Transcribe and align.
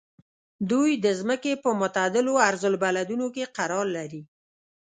دوی 0.69 0.89
د 1.05 1.07
ځمکې 1.19 1.53
په 1.63 1.69
معتدلو 1.79 2.33
عرض 2.47 2.63
البلدونو 2.71 3.27
کې 3.35 3.43
قرار 3.57 3.85
لري. 3.97 4.21